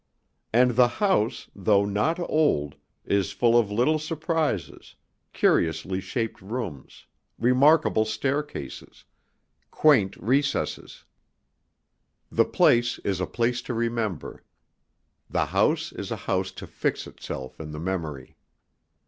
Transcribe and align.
And 0.51 0.71
the 0.71 0.87
house, 0.97 1.47
though 1.55 1.85
not 1.85 2.17
old, 2.19 2.75
is 3.05 3.31
full 3.31 3.55
of 3.55 3.71
little 3.71 3.99
surprises, 3.99 4.95
curiously 5.31 6.01
shaped 6.01 6.41
rooms, 6.41 7.05
remarkable 7.37 8.03
staircases, 8.05 9.05
quaint 9.69 10.17
recesses. 10.17 11.05
The 12.31 12.45
place 12.45 12.97
is 13.03 13.21
a 13.21 13.27
place 13.27 13.61
to 13.61 13.75
remember. 13.75 14.43
The 15.29 15.45
house 15.45 15.91
is 15.91 16.09
a 16.09 16.15
house 16.25 16.51
to 16.53 16.65
fix 16.65 17.05
itself 17.05 17.59
in 17.59 17.69
the 17.69 17.79
memory. 17.79 18.37